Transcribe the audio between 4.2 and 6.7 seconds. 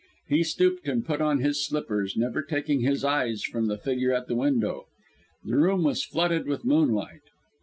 the window. The room was flooded with